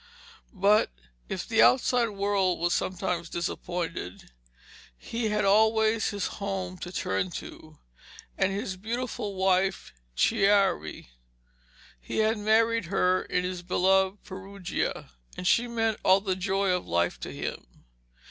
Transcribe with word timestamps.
But 0.55 0.89
if 1.29 1.47
the 1.47 1.61
outside 1.61 2.07
world 2.09 2.57
was 2.57 2.73
sometimes 2.73 3.29
disappointing, 3.29 4.19
he 4.97 5.27
had 5.29 5.45
always 5.45 6.09
his 6.09 6.25
home 6.41 6.79
to 6.79 6.91
turn 6.91 7.29
to, 7.33 7.77
and 8.35 8.51
his 8.51 8.77
beautiful 8.77 9.35
wife 9.35 9.93
Chiare. 10.15 11.05
He 11.99 12.17
had 12.17 12.39
married 12.39 12.85
her 12.85 13.21
in 13.21 13.43
his 13.43 13.61
beloved 13.61 14.23
Perugia, 14.23 15.11
and 15.37 15.45
she 15.47 15.67
meant 15.67 15.99
all 16.03 16.19
the 16.19 16.35
joy 16.35 16.71
of 16.71 16.87
life 16.87 17.19
to 17.19 17.31
him. 17.31 17.85